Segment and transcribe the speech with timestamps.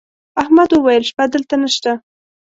[0.41, 1.91] احمد وويل: شپه دلته نشته.